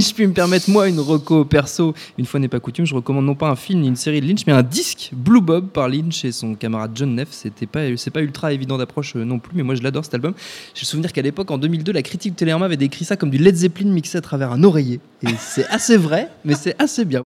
[0.00, 2.94] si je puis me permettre, moi, une reco perso, une fois n'est pas coutume, je
[2.94, 5.68] recommande non pas un film ni une série de Lynch, mais un disque Blue Bob
[5.68, 7.28] par Lynch et son camarade John Neff.
[7.30, 10.14] C'était pas, c'est pas ultra évident d'approche euh, non plus, mais moi je l'adore cet
[10.14, 10.32] album.
[10.74, 13.28] J'ai le souvenir qu'à l'époque, en 2002, la critique de Télérama avait décrit ça comme
[13.28, 15.00] du Led Zeppelin mixé à travers un oreiller.
[15.24, 17.20] Et c'est assez vrai, mais c'est assez bien.